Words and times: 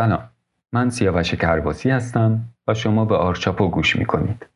سلام. 0.00 0.30
من 0.72 0.90
سیاوش 0.90 1.34
کرباسی 1.34 1.90
هستم. 1.90 2.40
و 2.68 2.74
شما 2.74 3.04
به 3.04 3.16
آرچاپو 3.16 3.68
گوش 3.68 3.96
می‌کنید. 3.96 4.46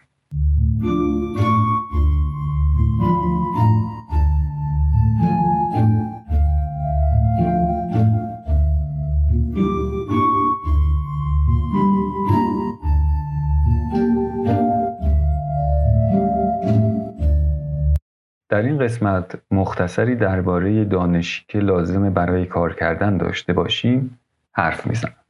در 18.48 18.62
این 18.62 18.78
قسمت 18.78 19.38
مختصری 19.50 20.16
درباره 20.16 20.84
دانشی 20.84 21.44
که 21.48 21.58
لازمه 21.58 22.10
برای 22.10 22.46
کار 22.46 22.74
کردن 22.74 23.16
داشته 23.16 23.52
باشیم 23.52 24.18
حرف 24.52 24.86
می‌زنم. 24.86 25.23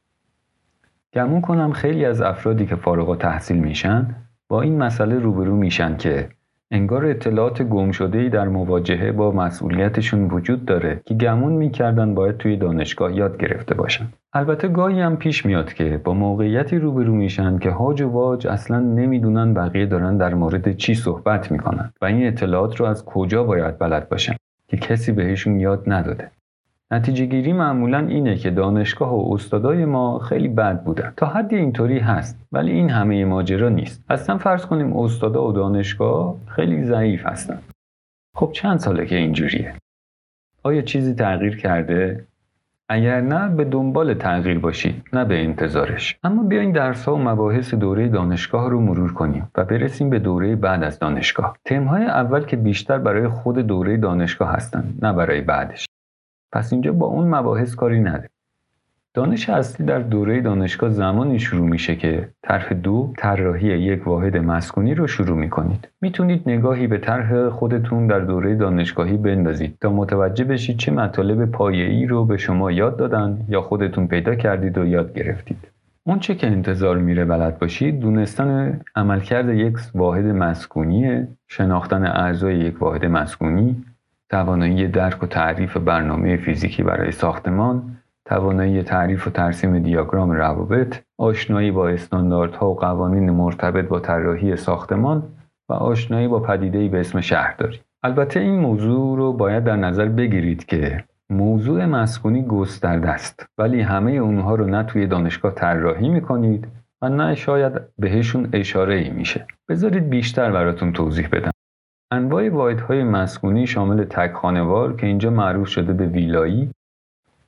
گمون 1.14 1.40
کنم 1.40 1.72
خیلی 1.72 2.04
از 2.04 2.20
افرادی 2.20 2.66
که 2.66 2.76
فارغ 2.76 3.18
تحصیل 3.18 3.56
میشن 3.56 4.06
با 4.48 4.62
این 4.62 4.78
مسئله 4.78 5.18
روبرو 5.18 5.56
میشن 5.56 5.96
که 5.96 6.28
انگار 6.70 7.06
اطلاعات 7.06 7.62
گم 7.62 7.90
شده 7.90 8.28
در 8.28 8.48
مواجهه 8.48 9.12
با 9.12 9.32
مسئولیتشون 9.32 10.24
وجود 10.24 10.64
داره 10.64 11.00
که 11.04 11.14
گمون 11.14 11.52
می‌کردن 11.52 12.14
باید 12.14 12.36
توی 12.36 12.56
دانشگاه 12.56 13.16
یاد 13.16 13.38
گرفته 13.38 13.74
باشن. 13.74 14.06
البته 14.32 14.68
گاهی 14.68 15.00
هم 15.00 15.16
پیش 15.16 15.46
میاد 15.46 15.72
که 15.72 16.00
با 16.04 16.14
موقعیتی 16.14 16.78
روبرو 16.78 17.14
میشن 17.14 17.58
که 17.58 17.70
هاج 17.70 18.02
و 18.02 18.08
واج 18.08 18.46
اصلا 18.46 18.80
نمی‌دونن 18.80 19.54
بقیه 19.54 19.86
دارن 19.86 20.16
در 20.16 20.34
مورد 20.34 20.76
چی 20.76 20.94
صحبت 20.94 21.52
می‌کنن 21.52 21.92
و 22.02 22.04
این 22.04 22.26
اطلاعات 22.26 22.76
رو 22.76 22.86
از 22.86 23.04
کجا 23.04 23.44
باید 23.44 23.78
بلد 23.78 24.08
باشن 24.08 24.36
که 24.68 24.76
کسی 24.76 25.12
بهشون 25.12 25.60
یاد 25.60 25.82
نداده. 25.86 26.30
نتیجه 26.94 27.26
گیری 27.26 27.52
معمولا 27.52 27.98
اینه 27.98 28.36
که 28.36 28.50
دانشگاه 28.50 29.14
و 29.14 29.34
استادای 29.34 29.84
ما 29.84 30.18
خیلی 30.18 30.48
بد 30.48 30.84
بودن. 30.84 31.12
تا 31.16 31.26
حدی 31.26 31.56
اینطوری 31.56 31.98
هست 31.98 32.46
ولی 32.52 32.72
این 32.72 32.90
همه 32.90 33.24
ماجرا 33.24 33.68
نیست. 33.68 34.04
اصلا 34.10 34.38
فرض 34.38 34.66
کنیم 34.66 34.96
استادا 34.96 35.48
و 35.48 35.52
دانشگاه 35.52 36.36
خیلی 36.46 36.84
ضعیف 36.84 37.26
هستن. 37.26 37.58
خب 38.34 38.50
چند 38.52 38.78
ساله 38.78 39.06
که 39.06 39.16
اینجوریه؟ 39.16 39.74
آیا 40.62 40.82
چیزی 40.82 41.14
تغییر 41.14 41.56
کرده؟ 41.56 42.26
اگر 42.88 43.20
نه 43.20 43.48
به 43.48 43.64
دنبال 43.64 44.14
تغییر 44.14 44.58
باشید 44.58 45.02
نه 45.12 45.24
به 45.24 45.42
انتظارش. 45.44 46.18
اما 46.24 46.42
بیاین 46.42 46.72
درس 46.72 47.04
ها 47.04 47.14
و 47.14 47.18
مباحث 47.18 47.74
دوره 47.74 48.08
دانشگاه 48.08 48.70
رو 48.70 48.80
مرور 48.80 49.12
کنیم 49.12 49.50
و 49.56 49.64
برسیم 49.64 50.10
به 50.10 50.18
دوره 50.18 50.56
بعد 50.56 50.82
از 50.82 50.98
دانشگاه. 50.98 51.56
تمهای 51.64 52.04
اول 52.04 52.44
که 52.44 52.56
بیشتر 52.56 52.98
برای 52.98 53.28
خود 53.28 53.58
دوره 53.58 53.96
دانشگاه 53.96 54.52
هستند 54.52 54.98
نه 55.02 55.12
برای 55.12 55.40
بعدش. 55.40 55.86
پس 56.54 56.72
اینجا 56.72 56.92
با 56.92 57.06
اون 57.06 57.34
مباحث 57.34 57.74
کاری 57.74 58.00
نده 58.00 58.28
دانش 59.14 59.48
اصلی 59.48 59.86
در 59.86 59.98
دوره 59.98 60.40
دانشگاه 60.40 60.90
زمانی 60.90 61.38
شروع 61.38 61.68
میشه 61.68 61.96
که 61.96 62.28
طرح 62.42 62.72
دو 62.72 63.12
طراحی 63.18 63.66
یک 63.66 64.08
واحد 64.08 64.36
مسکونی 64.36 64.94
رو 64.94 65.06
شروع 65.06 65.36
می‌کنید. 65.38 65.88
می‌تونید 66.00 66.42
نگاهی 66.46 66.86
به 66.86 66.98
طرح 66.98 67.48
خودتون 67.48 68.06
در 68.06 68.20
دوره 68.20 68.54
دانشگاهی 68.54 69.16
بندازید 69.16 69.78
تا 69.80 69.90
متوجه 69.90 70.44
بشید 70.44 70.76
چه 70.76 70.92
مطالب 70.92 71.50
پایه‌ای 71.50 72.06
رو 72.06 72.24
به 72.24 72.36
شما 72.36 72.72
یاد 72.72 72.96
دادن 72.96 73.38
یا 73.48 73.60
خودتون 73.60 74.06
پیدا 74.06 74.34
کردید 74.34 74.78
و 74.78 74.86
یاد 74.86 75.14
گرفتید. 75.14 75.58
اون 76.06 76.18
چه 76.18 76.34
که 76.34 76.46
انتظار 76.46 76.98
میره 76.98 77.24
بلد 77.24 77.58
باشید 77.58 78.00
دونستن 78.00 78.80
عملکرد 78.96 79.48
یک 79.48 79.74
واحد 79.94 80.24
مسکونی 80.24 81.26
شناختن 81.48 82.06
اعضای 82.06 82.56
یک 82.56 82.82
واحد 82.82 83.04
مسکونی 83.04 83.84
توانایی 84.30 84.88
درک 84.88 85.22
و 85.22 85.26
تعریف 85.26 85.76
برنامه 85.76 86.36
فیزیکی 86.36 86.82
برای 86.82 87.12
ساختمان، 87.12 87.96
توانایی 88.24 88.82
تعریف 88.82 89.26
و 89.26 89.30
ترسیم 89.30 89.78
دیاگرام 89.78 90.30
روابط، 90.30 90.96
آشنایی 91.18 91.70
با 91.70 91.88
استانداردها 91.88 92.70
و 92.70 92.74
قوانین 92.74 93.30
مرتبط 93.30 93.88
با 93.88 94.00
طراحی 94.00 94.56
ساختمان 94.56 95.22
و 95.68 95.72
آشنایی 95.72 96.28
با 96.28 96.40
پدیده‌ای 96.40 96.88
به 96.88 97.00
اسم 97.00 97.20
شهرداری. 97.20 97.80
البته 98.02 98.40
این 98.40 98.60
موضوع 98.60 99.16
رو 99.16 99.32
باید 99.32 99.64
در 99.64 99.76
نظر 99.76 100.08
بگیرید 100.08 100.64
که 100.64 101.04
موضوع 101.30 101.84
مسکونی 101.84 102.42
گسترده 102.42 103.08
است 103.08 103.46
ولی 103.58 103.80
همه 103.80 104.10
اونها 104.10 104.54
رو 104.54 104.64
نه 104.64 104.82
توی 104.82 105.06
دانشگاه 105.06 105.54
طراحی 105.54 106.08
می‌کنید 106.08 106.68
و 107.02 107.08
نه 107.08 107.34
شاید 107.34 107.72
بهشون 107.98 108.48
اشاره 108.52 108.94
ای 108.94 109.10
میشه. 109.10 109.46
بذارید 109.68 110.10
بیشتر 110.10 110.52
براتون 110.52 110.92
توضیح 110.92 111.28
بدم. 111.32 111.53
انواع 112.10 112.48
واحدهای 112.48 113.04
مسکونی 113.04 113.66
شامل 113.66 114.04
تک 114.04 114.32
خانوار 114.32 114.96
که 114.96 115.06
اینجا 115.06 115.30
معروف 115.30 115.68
شده 115.68 115.92
به 115.92 116.06
ویلایی، 116.06 116.70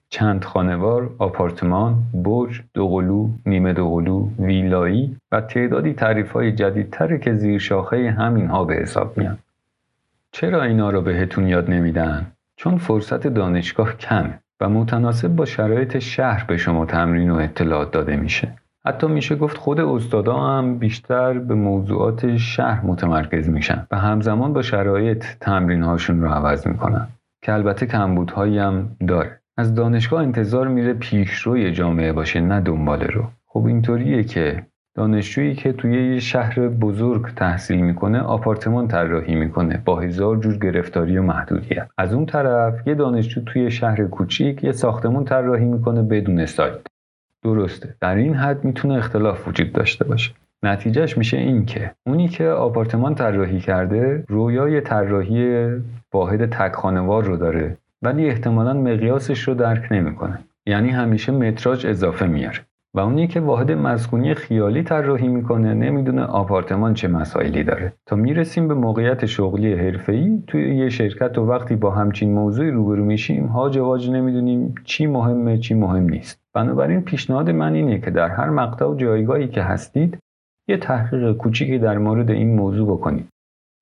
چند 0.08 0.44
خانوار، 0.44 1.10
آپارتمان، 1.18 2.02
برج، 2.14 2.62
دوقلو، 2.74 3.30
نیمه 3.46 3.72
دوقلو، 3.72 4.28
ویلایی 4.38 5.16
و 5.32 5.40
تعدادی 5.40 5.92
تعریف 5.92 6.32
های 6.32 6.52
جدیدتر 6.52 7.16
که 7.16 7.34
زیر 7.34 7.58
شاخه 7.58 8.10
همین 8.10 8.46
ها 8.46 8.64
به 8.64 8.74
حساب 8.74 9.18
میان. 9.18 9.38
چرا 10.32 10.62
اینا 10.62 10.90
رو 10.90 11.02
بهتون 11.02 11.48
یاد 11.48 11.70
نمیدن؟ 11.70 12.26
چون 12.56 12.78
فرصت 12.78 13.26
دانشگاه 13.26 13.96
کمه 13.96 14.38
و 14.60 14.68
متناسب 14.68 15.28
با 15.28 15.44
شرایط 15.44 15.98
شهر 15.98 16.44
به 16.44 16.56
شما 16.56 16.86
تمرین 16.86 17.30
و 17.30 17.36
اطلاعات 17.36 17.90
داده 17.90 18.16
میشه. 18.16 18.52
حتی 18.86 19.06
میشه 19.06 19.36
گفت 19.36 19.56
خود 19.56 19.80
استادا 19.80 20.36
هم 20.36 20.78
بیشتر 20.78 21.38
به 21.38 21.54
موضوعات 21.54 22.36
شهر 22.36 22.86
متمرکز 22.86 23.48
میشن 23.48 23.86
و 23.90 23.98
همزمان 23.98 24.52
با 24.52 24.62
شرایط 24.62 25.24
تمرین 25.40 25.82
هاشون 25.82 26.22
رو 26.22 26.28
عوض 26.28 26.66
می‌کنن. 26.66 27.08
که 27.42 27.52
البته 27.52 27.86
کمبودهایی 27.86 28.58
هم 28.58 28.96
داره. 29.08 29.40
از 29.56 29.74
دانشگاه 29.74 30.22
انتظار 30.22 30.68
میره 30.68 30.92
پیشروی 30.92 31.72
جامعه 31.72 32.12
باشه 32.12 32.40
نه 32.40 32.60
دنبال 32.60 33.00
رو. 33.00 33.24
خب 33.46 33.64
اینطوریه 33.66 34.24
که 34.24 34.62
دانشجویی 34.96 35.54
که 35.54 35.72
توی 35.72 36.12
یه 36.14 36.20
شهر 36.20 36.68
بزرگ 36.68 37.26
تحصیل 37.34 37.80
می‌کنه 37.80 38.20
آپارتمان 38.20 38.88
طراحی 38.88 39.34
می‌کنه. 39.34 39.82
با 39.84 40.00
هزار 40.00 40.36
جور 40.36 40.58
گرفتاری 40.58 41.18
و 41.18 41.22
محدودیت. 41.22 41.88
از 41.98 42.14
اون 42.14 42.26
طرف 42.26 42.86
یه 42.86 42.94
دانشجو 42.94 43.40
توی 43.46 43.70
شهر 43.70 44.04
کوچیک 44.04 44.64
یه 44.64 44.72
ساختمون 44.72 45.24
طراحی 45.24 45.64
می‌کنه 45.64 46.02
بدون 46.02 46.46
سایت. 46.46 46.80
درسته. 47.44 47.94
در 48.00 48.14
این 48.14 48.34
حد 48.34 48.64
می‌تونه 48.64 48.94
اختلاف 48.94 49.48
وجود 49.48 49.72
داشته 49.72 50.04
باشه. 50.04 50.32
نتیجهش 50.62 51.18
میشه 51.18 51.36
این 51.36 51.66
که 51.66 51.90
اونی 52.06 52.28
که 52.28 52.44
آپارتمان 52.48 53.14
طراحی 53.14 53.60
کرده 53.60 54.24
رویای 54.28 54.80
طراحی 54.80 55.68
واحد 56.14 56.46
تک 56.46 56.72
خانوار 56.72 57.24
رو 57.24 57.36
داره 57.36 57.76
ولی 58.02 58.28
احتمالا 58.28 58.74
مقیاسش 58.74 59.40
رو 59.40 59.54
درک 59.54 59.88
نمی‌کنه. 59.90 60.38
یعنی 60.66 60.90
همیشه 60.90 61.32
متراژ 61.32 61.86
اضافه 61.86 62.26
میاره. 62.26 62.58
و 62.94 63.00
اونی 63.00 63.26
که 63.26 63.40
واحد 63.40 63.72
مسکونی 63.72 64.34
خیالی 64.34 64.82
طراحی 64.82 65.28
می‌کنه 65.28 65.74
نمی‌دونه 65.74 66.22
آپارتمان 66.22 66.94
چه 66.94 67.08
مسائلی 67.08 67.64
داره. 67.64 67.92
تا 68.06 68.16
می‌رسیم 68.16 68.68
به 68.68 68.74
موقعیت 68.74 69.26
شغلی 69.26 69.74
حرفه‌ای 69.74 70.42
توی 70.46 70.76
یه 70.76 70.88
شرکت 70.88 71.38
و 71.38 71.46
وقتی 71.46 71.76
با 71.76 71.90
همچین 71.90 72.32
موضوعی 72.32 72.70
روبرو 72.70 73.04
میشیم 73.04 73.46
هاج 73.46 73.78
واج 73.78 74.10
نمی‌دونیم 74.10 74.74
چی 74.84 75.06
مهمه 75.06 75.58
چی 75.58 75.74
مهم 75.74 76.08
نیست. 76.10 76.40
بنابراین 76.56 77.00
پیشنهاد 77.00 77.50
من 77.50 77.74
اینه 77.74 77.98
که 77.98 78.10
در 78.10 78.28
هر 78.28 78.50
مقطع 78.50 78.84
و 78.84 78.94
جایگاهی 78.94 79.48
که 79.48 79.62
هستید 79.62 80.18
یه 80.68 80.76
تحقیق 80.76 81.32
کوچیکی 81.32 81.78
در 81.78 81.98
مورد 81.98 82.30
این 82.30 82.54
موضوع 82.54 82.96
بکنید 82.96 83.28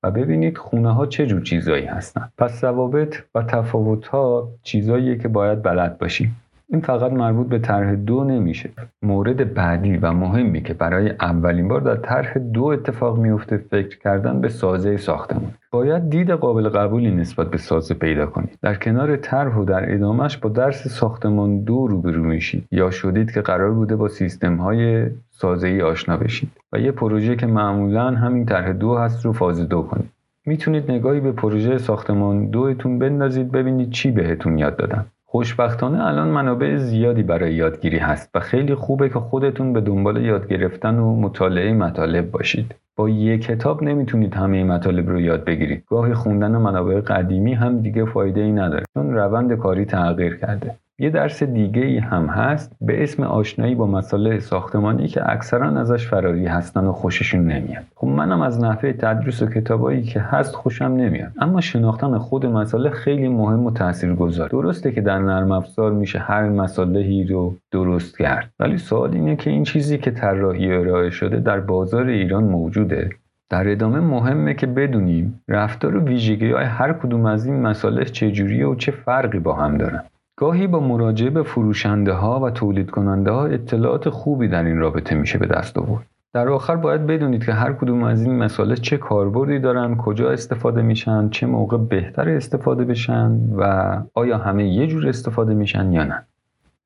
و 0.05 0.11
ببینید 0.11 0.59
خونه 0.59 0.95
ها 0.95 1.07
چه 1.07 1.27
جور 1.27 1.43
چیزایی 1.43 1.85
هستن. 1.85 2.29
پس 2.39 2.61
ضوابط 2.61 3.17
و 3.35 3.43
تفاوت 3.43 4.07
ها 4.07 4.49
چیزاییه 4.63 5.19
که 5.19 5.29
باید 5.29 5.63
بلد 5.63 5.99
باشیم. 5.99 6.37
این 6.75 6.83
فقط 6.83 7.13
مربوط 7.13 7.49
به 7.49 7.59
طرح 7.59 7.95
دو 7.95 8.25
نمیشه. 8.25 8.71
مورد 9.03 9.55
بعدی 9.55 9.97
و 9.97 10.13
مهمی 10.13 10.63
که 10.63 10.75
برای 10.75 11.11
اولین 11.11 11.69
بار 11.69 11.81
در 11.81 11.97
طرح 11.97 12.39
دو 12.39 12.65
اتفاق 12.65 13.19
میفته 13.19 13.57
فکر 13.57 13.99
کردن 13.99 14.41
به 14.41 14.49
سازه 14.49 14.97
ساختمون 14.97 15.51
باید 15.71 16.11
دید 16.11 16.31
قابل 16.31 16.69
قبولی 16.69 17.11
نسبت 17.11 17.51
به 17.51 17.59
سازه 17.59 17.95
پیدا 17.95 18.27
کنید. 18.27 18.59
در 18.63 18.75
کنار 18.75 19.17
طرح 19.17 19.57
و 19.57 19.65
در 19.65 19.95
ادامهش 19.95 20.37
با 20.37 20.49
درس 20.49 20.89
ساختمان 20.89 21.65
دو 21.65 21.87
روبرو 21.87 22.25
میشید 22.25 22.67
یا 22.71 22.91
شدید 22.91 23.33
که 23.33 23.41
قرار 23.41 23.71
بوده 23.71 23.97
با 23.97 24.09
سیستم 24.09 24.57
های 24.57 25.07
سازه 25.31 25.69
ای 25.69 25.83
آشنا 25.83 26.17
بشید 26.17 26.51
و 26.73 26.79
یه 26.79 26.93
پروژه 26.93 27.37
که 27.37 27.47
معمولا 27.47 28.11
همین 28.11 28.47
طرح 28.47 28.73
دو 28.73 28.95
هست 28.95 29.25
رو 29.25 29.33
فاز 29.33 29.69
دو 29.69 29.83
کنید. 29.83 30.11
می‌تونید 30.47 30.91
نگاهی 30.91 31.21
به 31.21 31.33
پروژه 31.33 31.79
ساختمان 31.79 32.51
دوتون 32.51 32.99
بندازید 32.99 33.53
ببینید 33.53 33.91
چی 33.91 34.11
بهتون 34.11 34.59
یاد 34.59 34.77
دادن. 34.77 35.05
خوشبختانه 35.35 36.05
الان 36.07 36.29
منابع 36.29 36.77
زیادی 36.77 37.23
برای 37.23 37.55
یادگیری 37.55 37.99
هست 37.99 38.31
و 38.35 38.41
خیلی 38.41 38.75
خوبه 38.75 39.09
که 39.09 39.19
خودتون 39.19 39.73
به 39.73 39.81
دنبال 39.81 40.25
یاد 40.25 40.49
گرفتن 40.49 40.99
و 40.99 41.17
مطالعه 41.17 41.73
مطالب 41.73 42.31
باشید. 42.31 42.75
با 42.97 43.09
یک 43.09 43.43
کتاب 43.43 43.83
نمی‌تونید 43.83 44.35
همه 44.35 44.65
مطالب 44.65 45.09
رو 45.09 45.21
یاد 45.21 45.45
بگیرید. 45.45 45.85
گاهی 45.87 46.15
خوندن 46.15 46.57
منابع 46.57 47.01
قدیمی 47.01 47.55
هم 47.55 47.81
دیگه 47.81 48.05
فایده 48.05 48.41
ای 48.41 48.53
نداره 48.53 48.85
چون 48.95 49.15
روند 49.15 49.53
کاری 49.53 49.85
تغییر 49.85 50.37
کرده. 50.37 50.75
یه 50.99 51.11
درس 51.11 51.43
دیگه 51.43 51.83
ای 51.83 51.99
هم 51.99 52.27
هست 52.27 52.77
به 52.81 53.03
اسم 53.03 53.23
آشنایی 53.23 53.75
با 53.75 53.87
مسائل 53.87 54.39
ساختمانی 54.39 55.09
که 55.09 55.33
اکثرا 55.33 55.81
ازش 55.81 56.07
فراری 56.09 56.47
هستن 56.47 56.85
و 56.85 56.93
خوششون 56.93 57.41
نمیاد. 57.41 57.85
خب 57.95 58.07
منم 58.07 58.41
از 58.41 58.61
نحوه 58.61 58.93
تدریس 58.93 59.43
و 59.43 59.47
کتابایی 59.47 60.03
که 60.03 60.21
هست 60.21 60.55
خوشم 60.55 60.85
نمیاد. 60.85 61.33
اما 61.39 61.61
شناختن 61.61 62.19
خود 62.19 62.47
مسئله 62.47 62.91
خیلی 62.91 63.29
مهم 63.29 63.67
و 63.67 63.71
تاثیرگذار. 63.71 64.49
درسته 64.49 64.93
که 64.93 65.01
در 65.01 65.19
نرم 65.19 65.53
افزار 65.53 65.93
میشه 65.93 66.19
هر 66.19 66.49
مسئله 66.49 67.27
رو 67.29 67.57
درست 67.71 68.19
کرد. 68.19 68.51
ولی 68.59 68.79
سوال 68.79 69.15
اینه 69.15 69.37
که 69.37 69.51
این 69.51 69.65
چیزی 69.65 69.99
که 69.99 70.11
طراحی 70.11 70.73
ارائه 70.73 71.11
شده 71.11 71.41
در 71.41 71.61
بازار 71.61 72.07
ایران 72.07 72.45
موجوده. 72.45 73.11
در 73.51 73.69
ادامه 73.69 74.01
مهمه 74.01 74.55
که 74.55 74.67
بدونیم 74.67 75.41
رفتار 75.49 75.97
و 75.97 76.01
ویژگی 76.01 76.51
های 76.51 76.65
هر 76.65 76.93
کدوم 76.93 77.27
از 77.27 77.47
این 77.47 77.61
مسائل 77.61 78.05
چجوریه 78.05 78.67
و 78.67 78.75
چه 78.75 78.93
فرقی 78.93 79.39
با 79.39 79.55
هم 79.55 79.79
دارن. 79.79 80.03
گاهی 80.37 80.67
با 80.67 80.81
مراجعه 80.81 81.31
به 81.31 81.43
فروشنده 81.43 82.13
ها 82.13 82.41
و 82.41 82.51
تولید 82.51 82.91
کننده 82.91 83.31
ها 83.31 83.47
اطلاعات 83.47 84.09
خوبی 84.09 84.49
در 84.49 84.65
این 84.65 84.79
رابطه 84.79 85.15
میشه 85.15 85.39
به 85.39 85.47
دست 85.47 85.79
آورد. 85.79 86.07
در 86.33 86.49
آخر 86.49 86.77
باید 86.77 87.07
بدونید 87.07 87.45
که 87.45 87.53
هر 87.53 87.73
کدوم 87.73 88.03
از 88.03 88.23
این 88.23 88.39
مسائل 88.39 88.75
چه 88.75 88.97
کاربردی 88.97 89.59
دارن، 89.59 89.97
کجا 89.97 90.31
استفاده 90.31 90.83
میشن، 90.83 91.29
چه 91.29 91.47
موقع 91.47 91.79
بهتر 91.79 92.29
استفاده 92.29 92.85
بشن 92.85 93.39
و 93.57 93.93
آیا 94.15 94.39
همه 94.39 94.69
یه 94.69 94.87
جور 94.87 95.09
استفاده 95.09 95.55
میشن 95.55 95.93
یا 95.93 96.05
نه. 96.05 96.27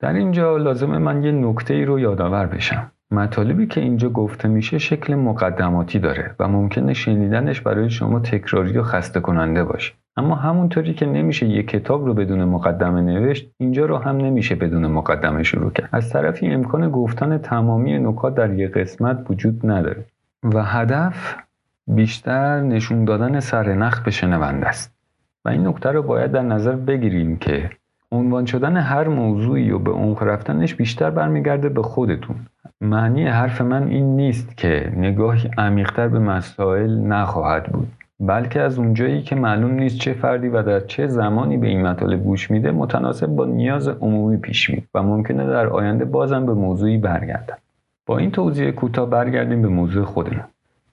در 0.00 0.12
اینجا 0.12 0.56
لازمه 0.56 0.98
من 0.98 1.24
یه 1.24 1.32
نکته 1.32 1.74
ای 1.74 1.84
رو 1.84 1.98
یادآور 1.98 2.46
بشم. 2.46 2.92
مطالبی 3.10 3.66
که 3.66 3.80
اینجا 3.80 4.08
گفته 4.08 4.48
میشه 4.48 4.78
شکل 4.78 5.14
مقدماتی 5.14 5.98
داره 5.98 6.34
و 6.38 6.48
ممکنه 6.48 6.92
شنیدنش 6.92 7.60
برای 7.60 7.90
شما 7.90 8.20
تکراری 8.20 8.78
و 8.78 8.82
خسته 8.82 9.20
کننده 9.20 9.64
باشه. 9.64 9.92
اما 10.18 10.34
همونطوری 10.34 10.94
که 10.94 11.06
نمیشه 11.06 11.46
یک 11.46 11.68
کتاب 11.68 12.06
رو 12.06 12.14
بدون 12.14 12.44
مقدمه 12.44 13.00
نوشت 13.00 13.50
اینجا 13.58 13.86
رو 13.86 13.96
هم 13.96 14.16
نمیشه 14.16 14.54
بدون 14.54 14.86
مقدمه 14.86 15.42
شروع 15.42 15.70
کرد. 15.70 15.88
از 15.92 16.10
طرفی 16.10 16.46
امکان 16.46 16.90
گفتن 16.90 17.38
تمامی 17.38 17.98
نکات 17.98 18.34
در 18.34 18.54
یک 18.54 18.70
قسمت 18.72 19.26
وجود 19.30 19.70
نداره 19.70 20.04
و 20.44 20.64
هدف 20.64 21.36
بیشتر 21.86 22.60
نشون 22.60 23.04
دادن 23.04 23.40
سرنخ 23.40 24.02
به 24.02 24.10
شنونده 24.10 24.66
است. 24.66 24.94
و 25.44 25.48
این 25.48 25.66
نکته 25.66 25.90
رو 25.90 26.02
باید 26.02 26.32
در 26.32 26.42
نظر 26.42 26.72
بگیریم 26.72 27.36
که 27.36 27.70
عنوان 28.12 28.46
شدن 28.46 28.76
هر 28.76 29.08
موضوعی 29.08 29.70
و 29.70 29.78
به 29.78 29.90
عمق 29.90 30.22
رفتنش 30.22 30.74
بیشتر 30.74 31.10
برمیگرده 31.10 31.68
به 31.68 31.82
خودتون. 31.82 32.36
معنی 32.80 33.26
حرف 33.26 33.60
من 33.60 33.88
این 33.88 34.16
نیست 34.16 34.56
که 34.56 34.92
نگاهی 34.96 35.50
عمیقتر 35.58 36.08
به 36.08 36.18
مسائل 36.18 36.98
نخواهد 36.98 37.64
بود. 37.64 37.88
بلکه 38.20 38.60
از 38.60 38.78
اونجایی 38.78 39.22
که 39.22 39.34
معلوم 39.34 39.70
نیست 39.70 39.98
چه 39.98 40.12
فردی 40.12 40.48
و 40.48 40.62
در 40.62 40.80
چه 40.80 41.06
زمانی 41.06 41.56
به 41.56 41.66
این 41.66 41.86
مطالب 41.86 42.24
گوش 42.24 42.50
میده 42.50 42.70
متناسب 42.70 43.26
با 43.26 43.44
نیاز 43.44 43.88
عمومی 43.88 44.36
پیش 44.36 44.70
میره 44.70 44.82
و 44.94 45.02
ممکنه 45.02 45.46
در 45.46 45.66
آینده 45.66 46.04
بازم 46.04 46.46
به 46.46 46.54
موضوعی 46.54 46.98
برگردن 46.98 47.56
با 48.06 48.18
این 48.18 48.30
توضیح 48.30 48.70
کوتاه 48.70 49.10
برگردیم 49.10 49.62
به 49.62 49.68
موضوع 49.68 50.04
خودمون. 50.04 50.44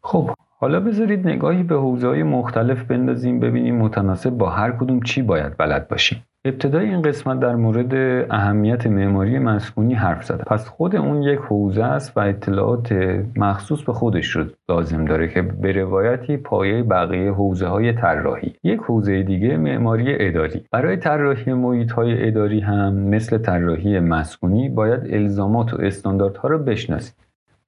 خب 0.02 0.30
حالا 0.58 0.80
بذارید 0.80 1.28
نگاهی 1.28 1.64
به 1.64 1.76
حوزه 1.76 2.08
های 2.08 2.24
مختلف 2.24 2.84
بندازیم 2.84 3.40
ببینیم 3.40 3.76
متناسب 3.76 4.30
با 4.30 4.50
هر 4.50 4.72
کدوم 4.72 5.00
چی 5.02 5.22
باید 5.22 5.58
بلد 5.58 5.88
باشیم. 5.88 6.24
ابتدای 6.46 6.90
این 6.90 7.02
قسمت 7.02 7.40
در 7.40 7.56
مورد 7.56 7.94
اهمیت 8.32 8.88
معماری 8.88 9.40
مسکونی 9.40 9.94
حرف 9.94 10.26
زده 10.26 10.44
پس 10.44 10.68
خود 10.68 10.96
اون 10.96 11.24
یک 11.24 11.40
حوزه 11.40 11.84
است 11.84 12.18
و 12.18 12.20
اطلاعات 12.20 12.92
مخصوص 13.36 13.82
به 13.82 13.94
خودش 13.94 14.28
رو 14.28 14.46
لازم 14.70 15.06
داره 15.06 15.28
که 15.28 15.42
به 15.42 15.72
روایتی 15.72 16.38
پایه 16.38 16.84
بقیه 16.84 17.32
حوزه 17.32 17.68
های 17.68 17.94
طراحی. 17.94 18.54
یک 18.64 18.80
حوزه 18.80 19.24
دیگه 19.24 19.58
معماری 19.58 20.28
اداری. 20.28 20.66
برای 20.72 20.98
طراحی 20.98 21.54
محیط 21.54 21.92
های 21.92 22.28
اداری 22.28 22.60
هم 22.60 22.94
مثل 22.94 23.38
طراحی 23.38 24.00
مسکونی 24.00 24.70
باید 24.70 25.14
الزامات 25.14 25.74
و 25.74 25.82
استانداردها 25.82 26.48
رو 26.48 26.60
بشناسید 26.60 27.25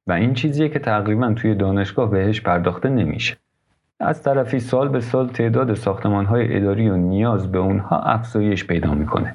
و 0.07 0.11
این 0.11 0.33
چیزیه 0.33 0.69
که 0.69 0.79
تقریبا 0.79 1.33
توی 1.33 1.55
دانشگاه 1.55 2.11
بهش 2.11 2.41
پرداخته 2.41 2.89
نمیشه. 2.89 3.37
از 3.99 4.23
طرفی 4.23 4.59
سال 4.59 4.89
به 4.89 4.99
سال 4.99 5.27
تعداد 5.27 5.73
ساختمان 5.73 6.25
های 6.25 6.57
اداری 6.57 6.89
و 6.89 6.95
نیاز 6.95 7.51
به 7.51 7.57
اونها 7.57 7.99
افزایش 7.99 8.67
پیدا 8.67 8.93
می‌کنه. 8.93 9.33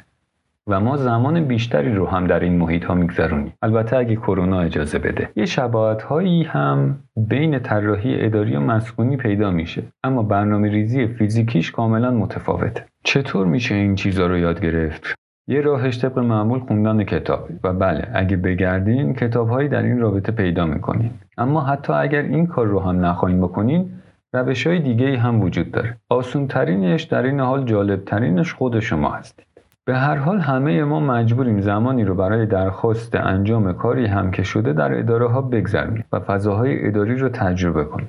و 0.66 0.80
ما 0.80 0.96
زمان 0.96 1.44
بیشتری 1.44 1.94
رو 1.94 2.06
هم 2.06 2.26
در 2.26 2.40
این 2.40 2.58
محیط 2.58 2.84
ها 2.84 2.94
میگذرونیم. 2.94 3.52
البته 3.62 3.96
اگه 3.96 4.16
کرونا 4.16 4.60
اجازه 4.60 4.98
بده. 4.98 5.28
یه 5.36 5.44
شباهت 5.44 6.02
هایی 6.02 6.42
هم 6.42 6.98
بین 7.16 7.58
طراحی 7.58 8.24
اداری 8.24 8.56
و 8.56 8.60
مسکونی 8.60 9.16
پیدا 9.16 9.50
میشه. 9.50 9.82
اما 10.04 10.22
برنامه 10.22 10.70
ریزی 10.70 11.06
فیزیکیش 11.06 11.70
کاملا 11.70 12.10
متفاوته. 12.10 12.84
چطور 13.04 13.46
میشه 13.46 13.74
این 13.74 13.94
چیزا 13.94 14.26
رو 14.26 14.38
یاد 14.38 14.60
گرفت؟ 14.60 15.14
یه 15.48 15.60
راهش 15.60 15.98
طبق 15.98 16.18
معمول 16.18 16.60
خوندن 16.60 17.04
کتاب. 17.04 17.48
و 17.64 17.72
بله 17.72 18.08
اگه 18.14 18.36
بگردین 18.36 19.14
کتابهایی 19.14 19.68
در 19.68 19.82
این 19.82 20.00
رابطه 20.00 20.32
پیدا 20.32 20.66
می‌کنین. 20.66 21.10
اما 21.38 21.60
حتی 21.60 21.92
اگر 21.92 22.22
این 22.22 22.46
کار 22.46 22.66
رو 22.66 22.80
هم 22.80 23.04
نخواهیم 23.04 23.40
بکنین 23.40 23.92
روش 24.32 24.66
های 24.66 24.78
دیگه 24.78 25.18
هم 25.18 25.40
وجود 25.40 25.70
داره. 25.70 25.96
آسون 26.08 26.46
ترینش 26.46 27.02
در 27.02 27.22
این 27.22 27.40
حال 27.40 27.64
جالب 27.64 28.04
ترینش 28.04 28.54
خود 28.54 28.80
شما 28.80 29.10
هستید 29.10 29.46
به 29.84 29.96
هر 29.96 30.16
حال 30.16 30.38
همه 30.38 30.84
ما 30.84 31.00
مجبوریم 31.00 31.60
زمانی 31.60 32.04
رو 32.04 32.14
برای 32.14 32.46
درخواست 32.46 33.14
انجام 33.14 33.72
کاری 33.72 34.06
هم 34.06 34.30
که 34.30 34.42
شده 34.42 34.72
در 34.72 34.98
اداره 34.98 35.28
ها 35.28 35.40
بگذرونیم 35.40 36.04
و 36.12 36.20
فضاهای 36.20 36.88
اداری 36.88 37.16
رو 37.16 37.28
تجربه 37.28 37.84
کنیم. 37.84 38.08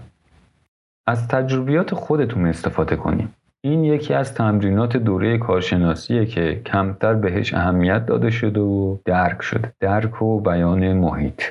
از 1.08 1.28
تجربیات 1.28 1.94
خودتون 1.94 2.46
استفاده 2.46 2.96
کنیم. 2.96 3.34
این 3.66 3.84
یکی 3.84 4.14
از 4.14 4.34
تمرینات 4.34 4.98
دوره 4.98 5.38
کارشناسیه 5.38 6.26
که 6.26 6.62
کمتر 6.66 7.14
بهش 7.14 7.54
اهمیت 7.54 8.06
داده 8.06 8.30
شده 8.30 8.60
و 8.60 8.98
درک 9.06 9.42
شده 9.42 9.74
درک 9.80 10.22
و 10.22 10.40
بیان 10.40 10.94
محیط 10.94 11.44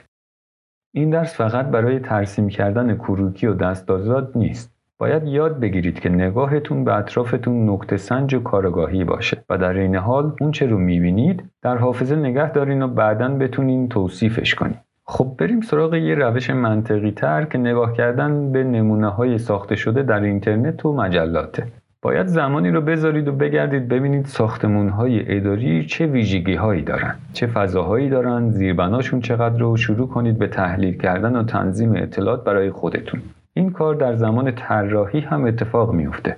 این 0.95 1.11
درس 1.11 1.37
فقط 1.37 1.67
برای 1.67 1.99
ترسیم 1.99 2.49
کردن 2.49 2.95
کروکی 2.95 3.47
و 3.47 3.55
دستازاد 3.55 4.33
نیست. 4.35 4.73
باید 4.99 5.27
یاد 5.27 5.61
بگیرید 5.61 6.01
که 6.01 6.09
نگاهتون 6.09 6.85
به 6.85 6.95
اطرافتون 6.95 7.69
نقطه 7.69 7.97
سنج 7.97 8.35
و 8.35 8.41
کارگاهی 8.41 9.05
باشه 9.05 9.45
و 9.51 9.59
در 9.59 9.73
این 9.73 9.97
حال 9.97 10.37
اون 10.41 10.51
چه 10.51 10.67
رو 10.67 10.79
می‌بینید 10.79 11.45
در 11.63 11.77
حافظه 11.77 12.17
نگه 12.17 12.53
دارین 12.53 12.83
و 12.83 12.89
بعدا 12.89 13.29
بتونین 13.29 13.89
توصیفش 13.89 14.55
کنید. 14.55 14.79
خب 15.07 15.35
بریم 15.39 15.61
سراغ 15.61 15.95
یه 15.95 16.15
روش 16.15 16.51
منطقی 16.51 17.11
تر 17.11 17.45
که 17.45 17.59
نگاه 17.59 17.93
کردن 17.93 18.53
به 18.53 18.65
نمونه 18.65 19.09
های 19.09 19.39
ساخته 19.39 19.77
شده 19.77 20.03
در 20.03 20.21
اینترنت 20.21 20.87
و 20.87 20.93
مجلاته. 20.93 21.82
باید 22.03 22.27
زمانی 22.27 22.71
رو 22.71 22.81
بذارید 22.81 23.29
و 23.29 23.33
بگردید 23.33 23.89
ببینید 23.89 24.27
ساختمون 24.27 24.89
های 24.89 25.37
اداری 25.37 25.87
چه 25.87 26.07
ویژگی 26.07 26.55
هایی 26.55 26.83
دارن 26.83 27.15
چه 27.33 27.47
فضاهایی 27.47 28.09
دارن 28.09 28.51
زیربناشون 28.51 29.21
چقدر 29.21 29.59
رو 29.59 29.77
شروع 29.77 30.09
کنید 30.09 30.39
به 30.39 30.47
تحلیل 30.47 30.97
کردن 30.97 31.37
و 31.37 31.43
تنظیم 31.45 31.93
اطلاعات 31.97 32.45
برای 32.45 32.71
خودتون. 32.71 33.21
این 33.55 33.71
کار 33.71 33.95
در 33.95 34.15
زمان 34.15 34.55
طراحی 34.55 35.21
هم 35.21 35.45
اتفاق 35.45 35.93
میفته 35.93 36.37